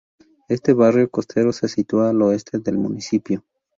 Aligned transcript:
Este 0.49 0.73
barrio 0.73 1.11
costero 1.11 1.53
se 1.53 1.67
sitúa 1.67 2.09
al 2.09 2.19
oeste 2.23 2.57
del 2.57 2.79
municipio. 2.79 3.43